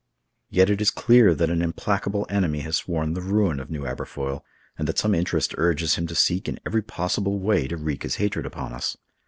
[0.49, 4.41] "Yet it is clear that an implacable enemy has sworn the ruin of New Aberfoyle,
[4.75, 8.15] and that some interest urges him to seek in every possible way to wreak his
[8.15, 8.97] hatred upon us.